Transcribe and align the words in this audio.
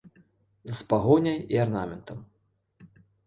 З 0.77 0.85
пагоняй 0.93 1.37
і 1.55 1.61
арнаментам. 1.65 2.25